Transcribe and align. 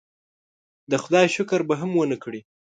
د 0.91 0.93
خدای 1.03 1.27
شکر 1.35 1.59
به 1.69 1.75
هم 1.81 1.91
ونه 1.95 2.17
کړي. 2.23 2.41